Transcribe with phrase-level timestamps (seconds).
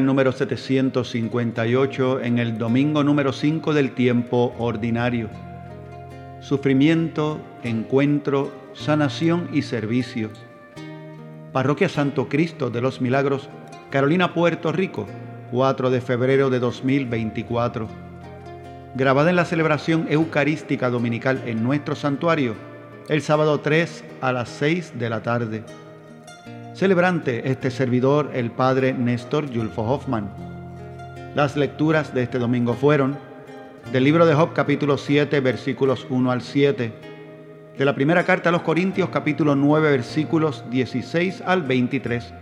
[0.00, 5.28] Número 758 en el domingo número 5 del tiempo ordinario.
[6.40, 10.30] Sufrimiento, encuentro, sanación y servicio.
[11.52, 13.50] Parroquia Santo Cristo de los Milagros,
[13.90, 15.06] Carolina, Puerto Rico,
[15.50, 17.86] 4 de febrero de 2024.
[18.94, 22.54] Grabada en la celebración eucarística dominical en nuestro santuario,
[23.08, 25.64] el sábado 3 a las 6 de la tarde.
[26.74, 30.30] Celebrante este servidor, el padre Néstor Yulfo Hoffman.
[31.34, 33.18] Las lecturas de este domingo fueron
[33.92, 36.92] del libro de Job capítulo 7 versículos 1 al 7,
[37.76, 42.32] de la primera carta a los Corintios capítulo 9 versículos 16 al 23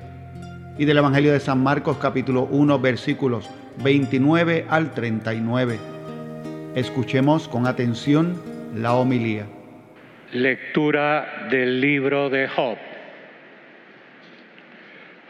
[0.78, 3.50] y del Evangelio de San Marcos capítulo 1 versículos
[3.82, 5.76] 29 al 39.
[6.76, 8.40] Escuchemos con atención
[8.76, 9.46] la homilía.
[10.32, 12.76] Lectura del libro de Job.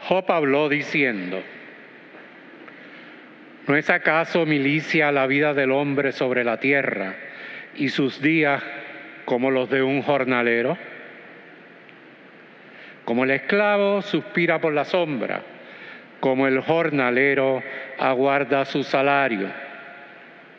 [0.03, 1.43] Job habló diciendo,
[3.67, 7.13] ¿no es acaso milicia la vida del hombre sobre la tierra
[7.75, 8.63] y sus días
[9.25, 10.75] como los de un jornalero?
[13.05, 15.43] Como el esclavo suspira por la sombra,
[16.19, 17.61] como el jornalero
[17.99, 19.49] aguarda su salario.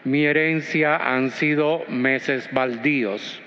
[0.04, 3.42] Mi herencia han sido meses baldíos,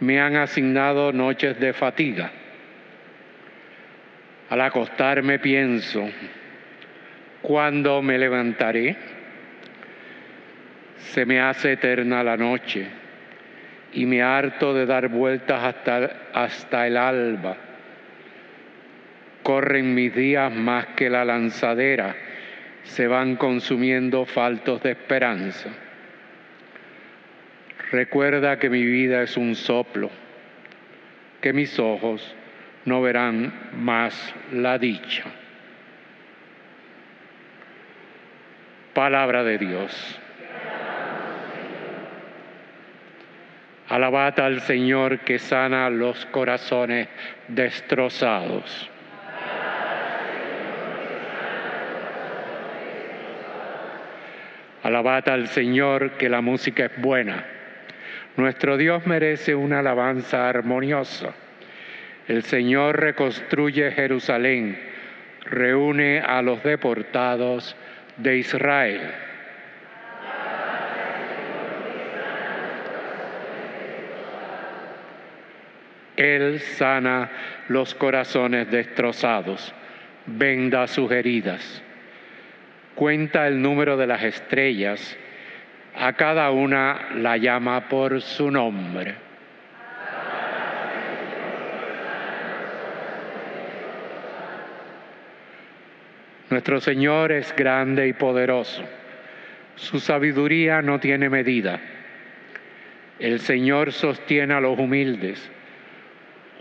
[0.00, 2.32] me han asignado noches de fatiga
[4.50, 6.08] al acostarme pienso,
[7.42, 8.96] ¿cuándo me levantaré?
[10.98, 12.86] Se me hace eterna la noche
[13.92, 17.56] y me harto de dar vueltas hasta, hasta el alba.
[19.42, 22.14] Corren mis días más que la lanzadera,
[22.82, 25.70] se van consumiendo faltos de esperanza.
[27.90, 30.10] Recuerda que mi vida es un soplo,
[31.40, 32.34] que mis ojos
[32.84, 35.24] no verán más la dicha.
[38.92, 40.20] Palabra de Dios.
[43.88, 47.08] Alabad al Señor que sana los corazones
[47.48, 48.90] destrozados.
[54.82, 57.44] Alabad al Señor que la música es buena.
[58.36, 61.34] Nuestro Dios merece una alabanza armoniosa.
[62.26, 64.78] El Señor reconstruye Jerusalén,
[65.44, 67.76] reúne a los deportados
[68.16, 69.00] de Israel.
[76.16, 77.30] Él sana
[77.68, 79.74] los corazones destrozados,
[80.26, 81.82] venda sus heridas,
[82.94, 85.18] cuenta el número de las estrellas,
[85.94, 89.14] a cada una la llama por su nombre.
[96.50, 98.82] Nuestro Señor es grande y poderoso.
[99.76, 101.80] Su sabiduría no tiene medida.
[103.18, 105.50] El Señor sostiene a los humildes,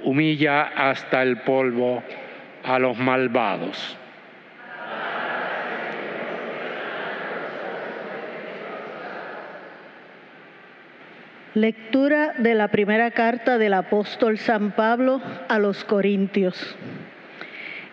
[0.04, 2.04] humilla hasta el polvo
[2.64, 3.98] a los malvados.
[11.56, 16.76] Lectura de la primera carta del apóstol San Pablo a los Corintios.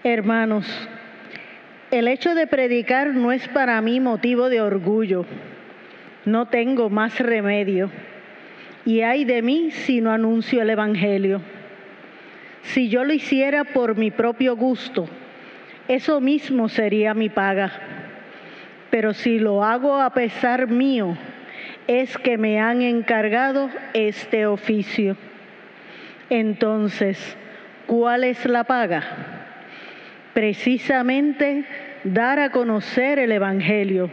[0.03, 0.67] Hermanos,
[1.91, 5.25] el hecho de predicar no es para mí motivo de orgullo.
[6.25, 7.91] No tengo más remedio.
[8.84, 11.41] Y hay de mí si no anuncio el Evangelio.
[12.63, 15.09] Si yo lo hiciera por mi propio gusto,
[15.89, 17.72] eso mismo sería mi paga.
[18.91, 21.16] Pero si lo hago a pesar mío,
[21.89, 25.16] es que me han encargado este oficio.
[26.28, 27.36] Entonces,
[27.86, 29.40] ¿cuál es la paga?
[30.34, 31.65] Precisamente
[32.04, 34.10] dar a conocer el Evangelio,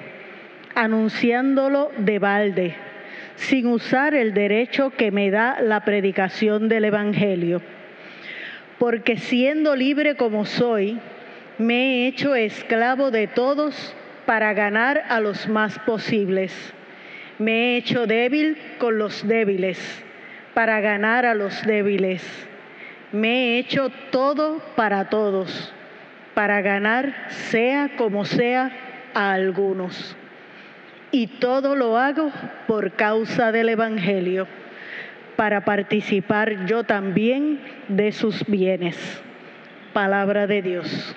[0.76, 2.76] anunciándolo de balde,
[3.36, 7.62] sin usar el derecho que me da la predicación del Evangelio.
[8.80, 11.00] Porque siendo libre como soy,
[11.58, 16.74] me he hecho esclavo de todos para ganar a los más posibles.
[17.40, 20.04] Me he hecho débil con los débiles
[20.54, 22.24] para ganar a los débiles.
[23.12, 25.74] Me he hecho todo para todos
[26.38, 28.70] para ganar, sea como sea,
[29.16, 30.16] a algunos.
[31.10, 32.32] Y todo lo hago
[32.68, 34.46] por causa del Evangelio,
[35.36, 39.20] para participar yo también de sus bienes.
[39.94, 41.16] Palabra de Dios.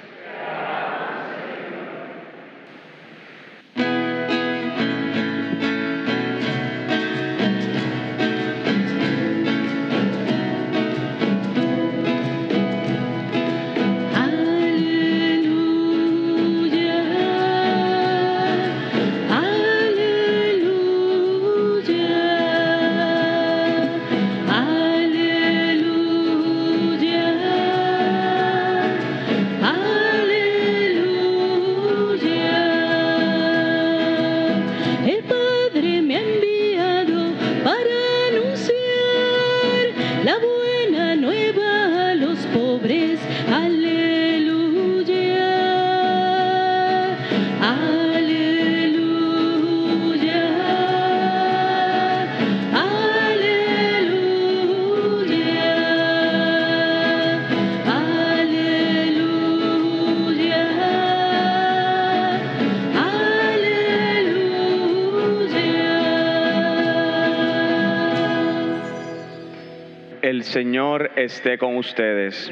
[70.41, 72.51] El Señor esté con ustedes.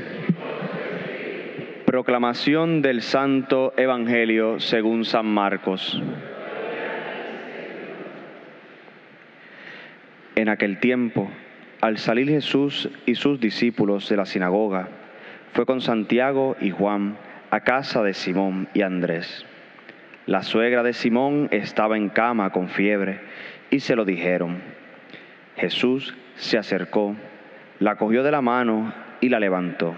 [1.87, 5.99] Proclamación del Santo Evangelio según San Marcos.
[10.37, 11.31] En aquel tiempo,
[11.81, 14.90] al salir Jesús y sus discípulos de la sinagoga,
[15.55, 17.17] fue con Santiago y Juan
[17.50, 19.46] a casa de Simón y Andrés.
[20.26, 23.19] La suegra de Simón estaba en cama con fiebre
[23.70, 24.58] y se lo dijeron.
[25.56, 27.17] Jesús se acercó
[27.80, 29.94] la cogió de la mano y la levantó.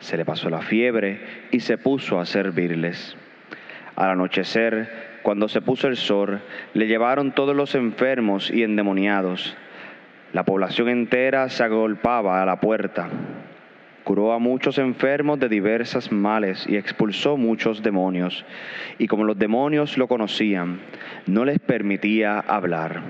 [0.00, 1.20] Se le pasó la fiebre
[1.50, 3.16] y se puso a servirles.
[3.94, 6.40] Al anochecer, cuando se puso el sol,
[6.74, 9.56] le llevaron todos los enfermos y endemoniados.
[10.32, 13.08] La población entera se agolpaba a la puerta.
[14.02, 18.44] Curó a muchos enfermos de diversas males y expulsó muchos demonios.
[18.98, 20.80] Y como los demonios lo conocían,
[21.26, 23.02] no les permitía hablar.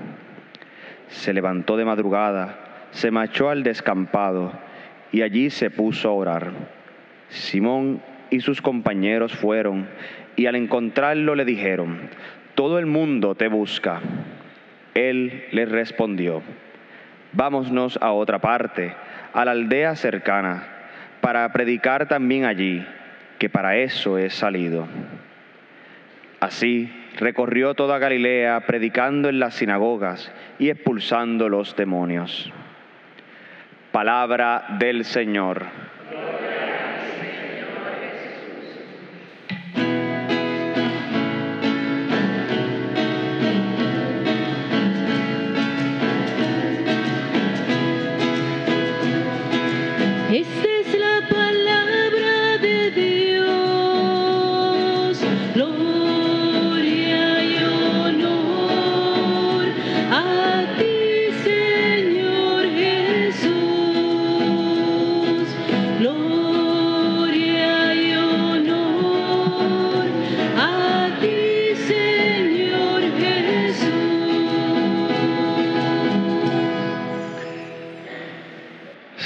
[1.07, 2.62] Se levantó de madrugada
[2.93, 4.53] se marchó al descampado
[5.11, 6.51] y allí se puso a orar.
[7.29, 9.87] Simón y sus compañeros fueron
[10.35, 12.09] y al encontrarlo le dijeron,
[12.55, 13.99] todo el mundo te busca.
[14.93, 16.43] Él les respondió,
[17.33, 18.93] vámonos a otra parte,
[19.33, 20.67] a la aldea cercana,
[21.19, 22.85] para predicar también allí,
[23.39, 24.87] que para eso he salido.
[26.39, 32.51] Así recorrió toda Galilea, predicando en las sinagogas y expulsando los demonios.
[33.93, 35.67] Palabra del Señor.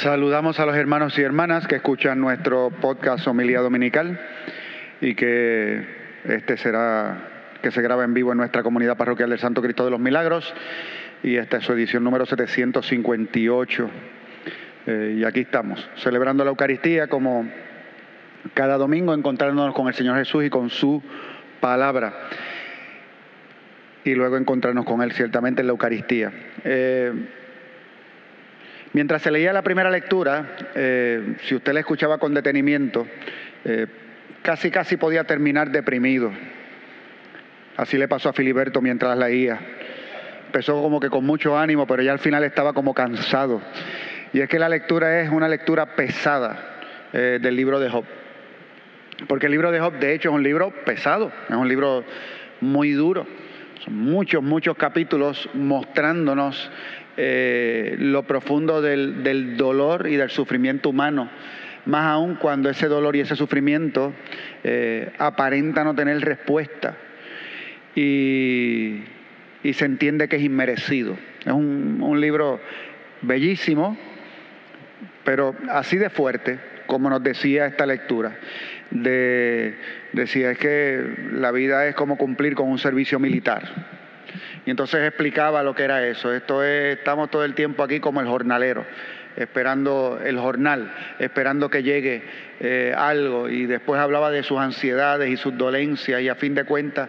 [0.07, 4.17] Saludamos a los hermanos y hermanas que escuchan nuestro podcast Homilía Dominical
[5.01, 5.85] y que
[6.23, 9.91] este será que se graba en vivo en nuestra comunidad parroquial del Santo Cristo de
[9.91, 10.53] los Milagros
[11.23, 13.89] y esta es su edición número 758.
[14.85, 17.45] Eh, y aquí estamos, celebrando la Eucaristía como
[18.53, 21.03] cada domingo, encontrándonos con el Señor Jesús y con su
[21.59, 22.13] palabra.
[24.05, 26.31] Y luego encontrarnos con Él ciertamente en la Eucaristía.
[26.63, 27.11] Eh,
[28.93, 33.05] Mientras se leía la primera lectura, eh, si usted la escuchaba con detenimiento,
[33.65, 33.87] eh,
[34.41, 36.31] casi casi podía terminar deprimido.
[37.75, 39.59] Así le pasó a Filiberto mientras leía.
[40.47, 43.61] Empezó como que con mucho ánimo, pero ya al final estaba como cansado.
[44.33, 46.79] Y es que la lectura es una lectura pesada
[47.13, 48.05] eh, del libro de Job.
[49.27, 52.03] Porque el libro de Job, de hecho, es un libro pesado, es un libro
[52.61, 53.27] muy duro.
[53.83, 56.71] Son muchos, muchos capítulos mostrándonos
[57.19, 61.31] eh, lo profundo del, dolor y del sufrimiento humano,
[61.87, 64.13] más aún cuando ese dolor y ese sufrimiento
[64.63, 66.95] eh, aparenta no tener respuesta
[67.95, 69.03] y,
[69.73, 71.17] se entiende que es inmerecido.
[71.43, 72.61] Es un, libro
[73.23, 73.97] bellísimo,
[75.25, 78.37] pero así de fuerte, como nos decía esta lectura,
[78.91, 79.75] de,
[80.13, 83.96] decía es que la vida es como cumplir con un servicio militar.
[84.67, 86.33] Y entonces explicaba lo que era eso.
[86.33, 88.85] Esto es, estamos todo el tiempo aquí como el jornalero,
[89.37, 92.21] esperando el jornal, esperando que llegue
[92.59, 93.47] eh, algo.
[93.47, 97.07] Y después hablaba de sus ansiedades y sus dolencias y a fin de cuentas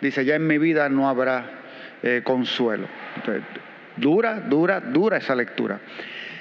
[0.00, 1.44] dice, ya en mi vida no habrá
[2.02, 2.88] eh, consuelo.
[3.96, 5.78] dura, dura, dura esa lectura.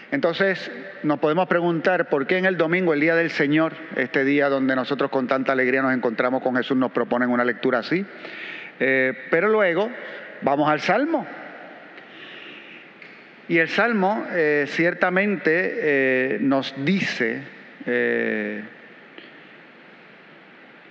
[0.09, 0.71] Entonces
[1.03, 4.75] nos podemos preguntar por qué en el domingo, el día del Señor, este día donde
[4.75, 8.03] nosotros con tanta alegría nos encontramos con Jesús, nos proponen una lectura así.
[8.79, 9.89] Eh, pero luego
[10.45, 11.25] Vamos al Salmo.
[13.47, 17.41] Y el Salmo eh, ciertamente eh, nos dice,
[17.87, 18.63] eh,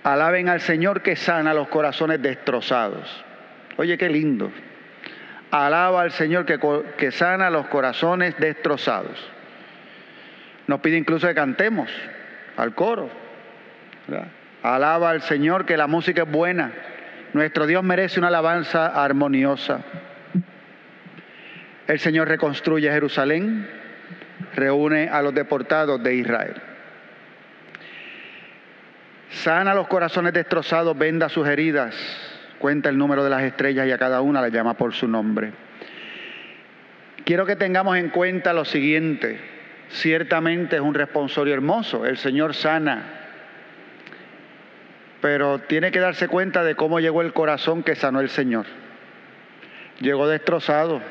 [0.03, 3.23] alaben al Señor que sana los corazones destrozados.
[3.77, 4.51] Oye, qué lindo.
[5.51, 6.59] Alaba al Señor que,
[6.97, 9.25] que sana los corazones destrozados.
[10.67, 11.89] Nos pide incluso que cantemos
[12.57, 13.09] al coro.
[14.63, 16.73] Alaba al Señor que la música es buena
[17.35, 19.81] nuestro Dios merece una alabanza armoniosa.
[21.85, 23.67] El Señor reconstruye Jerusalén,
[24.55, 26.55] reúne a los deportados de Israel.
[29.31, 31.93] Sana los corazones destrozados, venda sus heridas,
[32.57, 35.51] cuenta el número de las estrellas y a cada una le llama por su nombre.
[37.25, 39.53] Quiero que tengamos en cuenta lo siguiente.
[39.89, 43.14] ciertamente es un responsorio hermoso, el Señor sana,
[45.25, 48.67] pero tiene que darse cuenta de cómo llegó el corazón que sanó el Señor.
[49.99, 51.01] Llegó destrozado.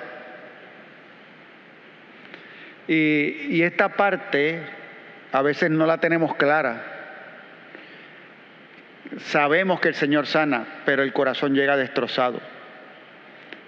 [2.87, 4.61] Y, y esta parte
[5.33, 6.81] a veces no la tenemos clara.
[9.19, 12.41] Sabemos que el Señor sana, pero el corazón llega destrozado.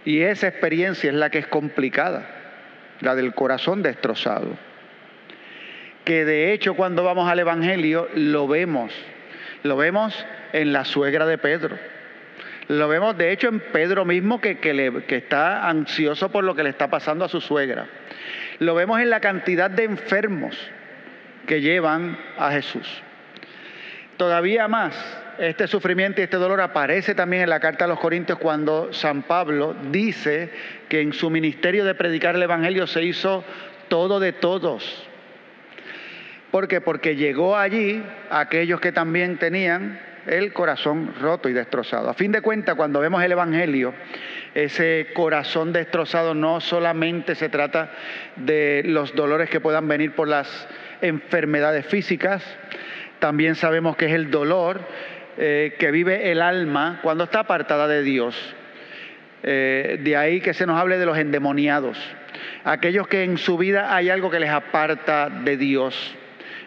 [0.05, 2.25] Y esa experiencia es la que es complicada,
[3.00, 4.57] la del corazón destrozado.
[6.05, 8.93] Que de hecho cuando vamos al Evangelio lo vemos,
[9.63, 11.77] lo vemos en la suegra de Pedro.
[12.69, 16.71] Lo vemos de hecho en Pedro mismo que, que está ansioso por lo que le
[16.71, 17.87] está pasando a su suegra.
[18.59, 20.57] Lo vemos en la cantidad de enfermos
[21.47, 23.03] que llevan a Jesús.
[24.17, 24.95] Todavía más,
[25.39, 29.23] este sufrimiento y este dolor aparece también en la carta a los Corintios cuando San
[29.23, 30.51] Pablo dice
[30.89, 33.45] que en su ministerio de predicar el Evangelio se hizo
[33.89, 35.06] todo de todos.
[36.57, 42.09] Porque llegó allí aquellos que también tenían el corazón roto y destrozado.
[42.09, 43.93] A fin de cuentas, cuando vemos el Evangelio,
[44.55, 47.91] ese corazón destrozado no solamente se trata
[48.37, 50.67] de los dolores que puedan venir por las
[51.03, 52.43] enfermedades físicas,
[53.19, 54.81] también sabemos que es el dolor
[55.37, 58.55] eh, que vive el alma cuando está apartada de Dios.
[59.43, 61.99] Eh, de ahí que se nos hable de los endemoniados,
[62.65, 66.17] aquellos que en su vida hay algo que les aparta de Dios.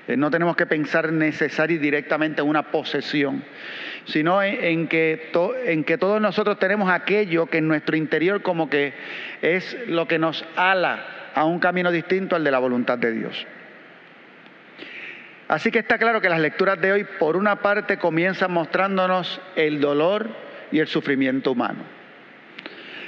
[0.09, 3.43] Eh, no tenemos que pensar necesario y directamente en una posesión,
[4.05, 5.31] sino en, que
[5.65, 8.91] en que todos nosotros tenemos aquello que en nuestro interior como que
[9.43, 13.45] es lo que nos ala a un camino distinto al de la voluntad de Dios.
[15.47, 19.79] Así que está claro que las lecturas de hoy, por una parte, comienzan mostrándonos el
[19.79, 20.27] dolor
[20.71, 21.83] y el sufrimiento humano.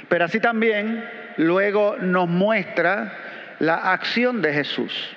[0.08, 1.04] Pero así también
[1.36, 3.12] luego nos muestra
[3.58, 5.16] la acción de Jesús.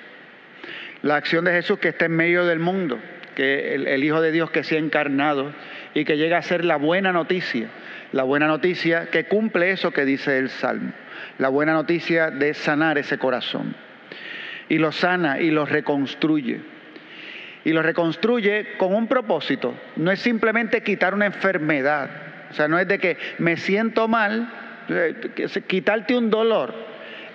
[1.06, 2.98] La acción de Jesús que está en medio del mundo,
[3.36, 5.52] que el, el Hijo de Dios que se ha encarnado
[5.94, 7.68] y que llega a ser la buena noticia.
[8.10, 10.92] La buena noticia que cumple eso que dice el Salmo.
[11.38, 13.76] La buena noticia de sanar ese corazón.
[14.68, 16.60] Y lo sana y lo reconstruye
[17.62, 19.74] y lo reconstruye con un propósito.
[19.94, 22.10] No es simplemente quitar una enfermedad.
[22.50, 24.52] O sea, no es de que me siento mal,
[24.88, 25.14] eh,
[25.68, 26.74] quitarte un dolor.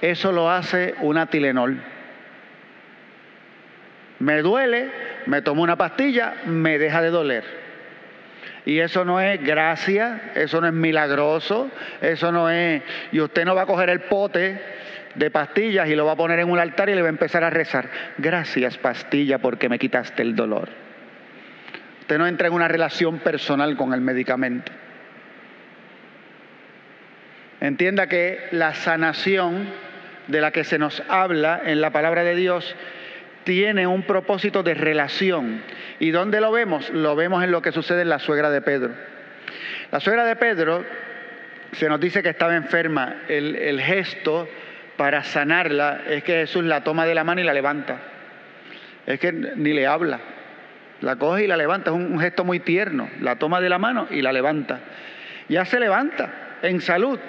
[0.01, 1.90] Eso lo hace una Tilenol.
[4.21, 4.91] Me duele,
[5.25, 7.43] me tomo una pastilla, me deja de doler.
[8.67, 12.83] Y eso no es gracia, eso no es milagroso, eso no es...
[13.11, 14.61] Y usted no va a coger el pote
[15.15, 17.43] de pastillas y lo va a poner en un altar y le va a empezar
[17.43, 17.89] a rezar.
[18.19, 20.69] Gracias pastilla porque me quitaste el dolor.
[22.01, 24.71] Usted no entra en una relación personal con el medicamento.
[27.59, 29.67] Entienda que la sanación
[30.27, 32.75] de la que se nos habla en la palabra de Dios
[33.43, 35.61] tiene un propósito de relación.
[35.99, 36.89] ¿Y dónde lo vemos?
[36.89, 38.91] Lo vemos en lo que sucede en la suegra de Pedro.
[39.91, 40.85] La suegra de Pedro
[41.73, 43.23] se nos dice que estaba enferma.
[43.27, 44.47] El, gesto
[44.97, 47.99] para sanarla es que Jesús la toma de la mano y la levanta.
[49.05, 50.19] Es que ni le habla.
[51.01, 51.89] La coge y la levanta.
[51.89, 53.09] Es un, gesto muy tierno.
[53.21, 54.79] La toma de la mano y la levanta.
[55.49, 57.19] Ya se levanta en salud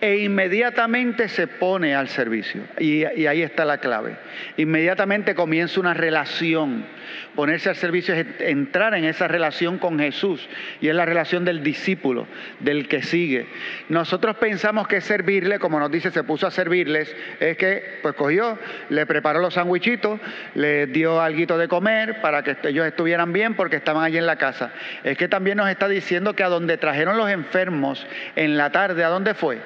[0.00, 2.62] e inmediatamente se pone al servicio.
[2.78, 4.16] Y, ahí está la clave.
[4.56, 6.86] Inmediatamente comienza una relación.
[7.34, 10.48] Ponerse al servicio es entrar en esa relación con Jesús.
[10.80, 12.26] Y es la relación del discípulo,
[12.60, 13.46] del que sigue.
[13.88, 18.58] Nosotros pensamos que servirle, como nos dice, se puso a servirles, es que pues cogió,
[18.88, 20.20] le preparó los sandwichitos,
[20.54, 24.36] les dio algo de comer para que ellos estuvieran bien porque estaban allí en la
[24.36, 24.72] casa.
[25.04, 29.04] Es que también nos está diciendo que a donde trajeron los enfermos en la tarde,
[29.04, 29.58] ¿a dónde fue?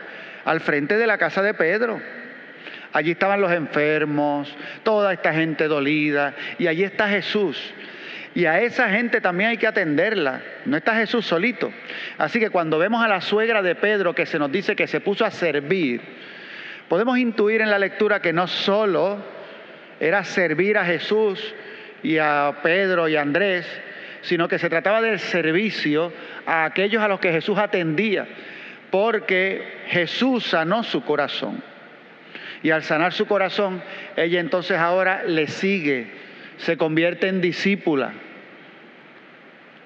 [0.44, 2.00] Al frente de la casa de Pedro.
[2.92, 7.74] Allí estaban los enfermos, toda esta gente dolida, y allí está Jesús.
[8.36, 10.40] Y a esa gente también hay que atenderla.
[10.64, 11.72] No está Jesús solito.
[12.18, 15.00] Así que cuando vemos a la suegra de Pedro que se nos dice que se
[15.00, 16.00] puso a servir,
[16.88, 19.18] podemos intuir en la lectura que no solo
[20.00, 21.54] era servir a Jesús
[22.02, 23.66] y a Pedro y a Andrés,
[24.22, 26.12] sino que se trataba del servicio
[26.44, 28.26] a aquellos a los que Jesús atendía
[28.94, 31.60] porque Jesús sanó su corazón.
[32.62, 33.82] Y al sanar su corazón,
[34.14, 36.06] ella entonces ahora le sigue,
[36.58, 38.12] se convierte en discípula,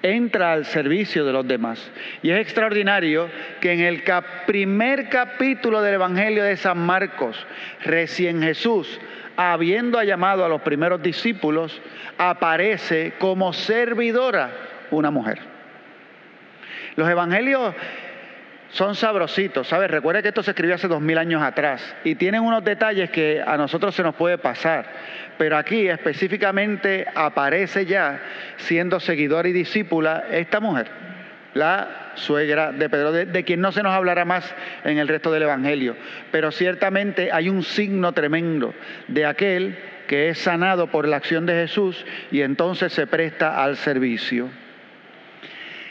[0.03, 1.91] entra al servicio de los demás.
[2.21, 4.03] Y es extraordinario que en el
[4.45, 7.47] primer capítulo del Evangelio de San Marcos,
[7.83, 9.01] recién Jesús,
[9.37, 11.81] habiendo llamado a los primeros discípulos,
[12.19, 14.51] aparece como servidora
[14.91, 15.39] una mujer.
[16.95, 17.73] Los evangelios
[18.71, 19.89] son sabrositos, ¿sabes?
[19.89, 23.41] Recuerda que esto se escribió hace dos mil años atrás y tienen unos detalles que
[23.45, 24.85] a nosotros se nos puede pasar,
[25.37, 28.21] pero aquí específicamente aparece ya,
[28.57, 30.87] siendo seguidora y discípula, esta mujer,
[31.55, 35.31] la suegra de Pedro, de, de, quien no se nos hablará más en el resto
[35.31, 35.95] del Evangelio,
[36.31, 38.75] pero ciertamente hay un signo tremendo
[39.07, 43.77] de aquel que es sanado por la acción de Jesús y entonces se presta al
[43.77, 44.49] servicio.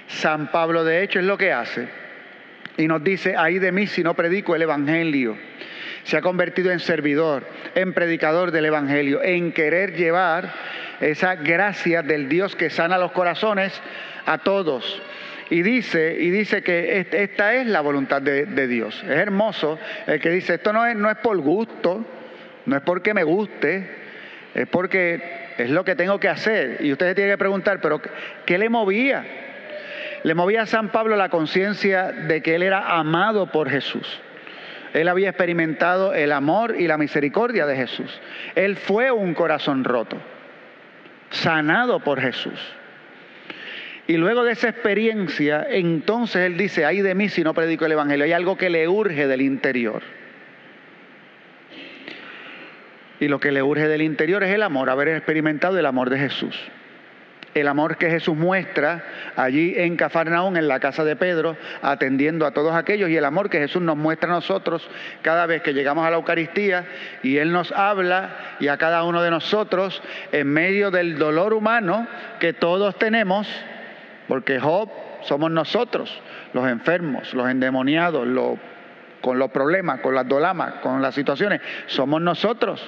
[0.07, 2.08] San Pablo de hecho es lo que hace
[2.79, 5.37] y nos dice, ahí de mí si no predico el Evangelio.
[6.05, 7.45] Se ha convertido en servidor,
[7.75, 10.55] en predicador del Evangelio, en querer llevar
[11.01, 13.79] esa gracia del Dios que sana los corazones
[14.25, 15.03] a todos.
[15.51, 19.03] Y dice, y dice que esta es la voluntad de, Dios.
[19.03, 22.07] Es hermoso el que dice, esto no es, no es por gusto,
[22.65, 23.89] no es porque me guste,
[24.55, 26.79] es porque es lo que tengo que hacer.
[26.81, 28.01] Y usted se tiene que preguntar, pero
[28.47, 29.48] ¿qué le movía?
[30.25, 34.21] Le movía a San Pablo la conciencia de que él era amado por Jesús.
[34.95, 38.21] Él había experimentado el amor y la misericordia de Jesús.
[38.55, 40.17] Él fue un corazón roto,
[41.31, 42.59] sanado por Jesús.
[44.07, 47.93] Y luego de esa experiencia, entonces él dice, ay de mí si no predico el
[47.93, 48.25] Evangelio.
[48.25, 50.03] Hay algo que le urge del interior.
[53.21, 56.19] Y lo que le urge del interior es el amor, haber experimentado el amor de
[56.19, 56.59] Jesús
[57.61, 59.05] el amor que Jesús muestra
[59.37, 63.51] allí en Cafarnaún, en la casa de Pedro, atendiendo a todos aquellos, y el amor
[63.51, 64.89] que Jesús nos muestra a nosotros
[65.23, 66.87] cada vez que llegamos a la Eucaristía,
[67.23, 72.07] y Él nos habla, y a cada uno de nosotros, en medio del dolor humano
[72.41, 73.49] que todos tenemos,
[74.29, 74.91] porque Job
[75.23, 76.21] somos nosotros,
[76.53, 78.27] los enfermos, los endemoniados,
[79.21, 82.81] con los problemas, con las dolamas, con las situaciones, somos nosotros.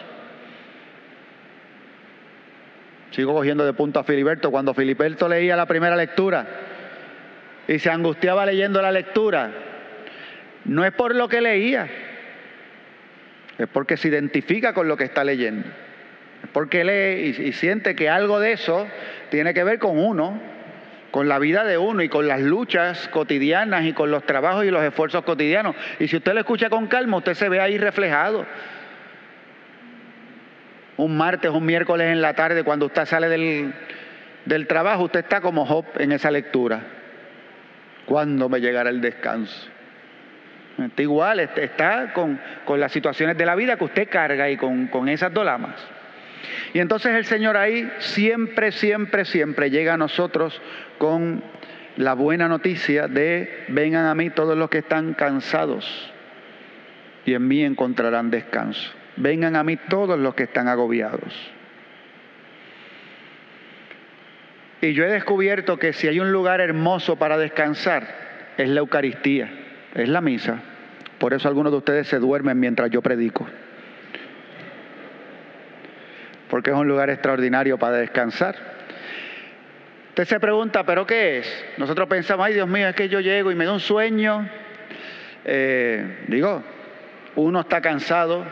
[3.11, 4.51] Sigo cogiendo de punto a Filiberto.
[4.51, 6.47] Cuando Filiberto leía la primera lectura
[7.67, 9.51] y se angustiaba leyendo la lectura,
[10.65, 11.89] no es por lo que leía,
[13.59, 15.67] es porque se identifica con lo que está leyendo.
[16.43, 18.87] Es porque lee y, siente que algo de eso
[19.31, 20.41] tiene que ver con uno,
[21.11, 24.71] con la vida de uno y con las luchas cotidianas y con los trabajos y
[24.71, 25.75] los esfuerzos cotidianos.
[25.99, 28.47] Y si usted lo escucha con calma, usted se ve ahí reflejado
[31.01, 33.73] un martes, un miércoles en la tarde, cuando usted sale del,
[34.45, 36.81] del trabajo, usted está como Job en esa lectura.
[38.07, 39.69] ¿Cuándo me llegará el descanso?
[40.79, 44.87] Está igual, está con, con, las situaciones de la vida que usted carga y con,
[44.87, 45.77] con esas dolamas.
[46.73, 50.61] Y entonces el Señor ahí siempre, siempre, siempre llega a nosotros
[50.99, 51.43] con
[51.97, 56.13] la buena noticia de vengan a mí todos los que están cansados
[57.27, 59.00] y en mí encontrarán descanso.
[59.17, 61.53] Vengan a mí todos los que están agobiados.
[64.81, 68.07] Y yo he descubierto que si hay un lugar hermoso para descansar,
[68.57, 69.51] es la Eucaristía,
[69.95, 70.63] es la misa.
[71.19, 73.47] Por eso algunos de ustedes se duermen mientras yo predico.
[76.49, 78.57] Porque es un lugar extraordinario para descansar.
[80.09, 81.65] Usted se pregunta, ¿pero qué es?
[81.77, 84.49] Nosotros pensamos, ay Dios mío, es que yo llego y me da un sueño.
[85.45, 86.63] Eh, digo,
[87.37, 88.45] uno está cansado,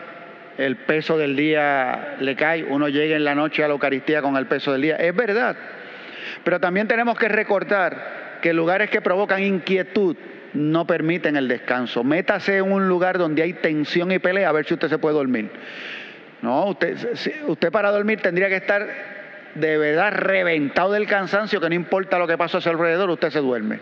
[0.59, 4.37] el peso del día le cae, uno llega en la noche a la Eucaristía con
[4.37, 4.97] el peso del día.
[4.97, 5.57] Es verdad.
[6.43, 10.17] Pero también tenemos que recordar que lugares que provocan inquietud
[10.55, 12.03] no permiten el descanso.
[12.03, 15.15] Métase en un lugar donde hay tensión y pelea a ver si usted se puede
[15.15, 15.51] dormir.
[16.43, 18.87] No, usted, para dormir tendría que estar
[19.55, 23.31] de verdad reventado del cansancio, que no importa lo que pasa a su alrededor, usted
[23.31, 23.79] se duerme.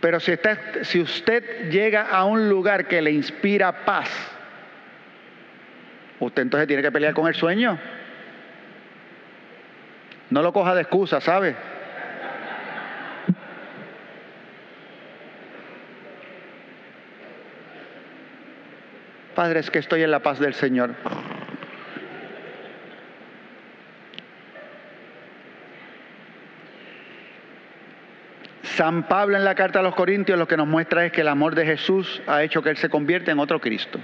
[0.00, 4.31] Pero si, está, si usted llega a un lugar que le inspira paz,
[6.22, 7.76] Usted entonces tiene que pelear con el sueño.
[10.30, 11.56] No lo coja de excusa, ¿sabe?
[19.34, 20.94] Padre, es que estoy en la paz del Señor.
[28.62, 31.28] San Pablo en la carta a los Corintios lo que nos muestra es que el
[31.28, 33.98] amor de Jesús ha hecho que Él se convierta en otro Cristo.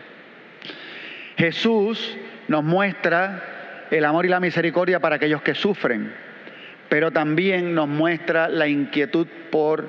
[1.38, 6.12] Jesús nos muestra el amor y la misericordia para aquellos que sufren,
[6.88, 9.88] pero también nos muestra la inquietud por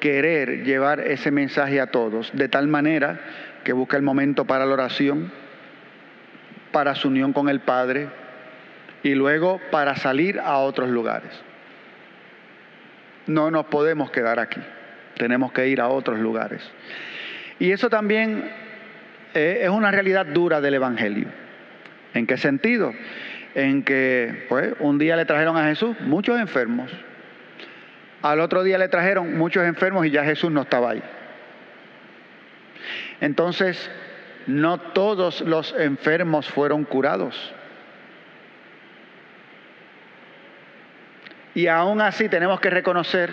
[0.00, 3.20] querer llevar ese mensaje a todos, de tal manera
[3.62, 5.30] que busca el momento para la oración,
[6.72, 8.08] para su unión con el Padre
[9.04, 11.30] y luego para salir a otros lugares.
[13.26, 14.60] No nos podemos quedar aquí,
[15.16, 16.68] tenemos que ir a otros lugares.
[17.60, 18.67] Y eso también
[19.34, 21.28] eh, es una realidad dura del Evangelio.
[22.14, 22.92] ¿En qué sentido?
[23.54, 26.90] En que pues, un día le trajeron a Jesús muchos enfermos.
[28.22, 31.02] Al otro día le trajeron muchos enfermos y ya Jesús no estaba ahí.
[33.20, 33.90] Entonces,
[34.46, 37.54] no todos los enfermos fueron curados.
[41.54, 43.30] Y aún así tenemos que reconocer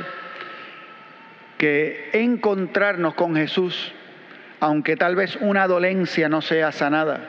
[1.58, 3.94] que encontrarnos con Jesús,
[4.60, 7.20] aunque tal vez una dolencia no sea sanada,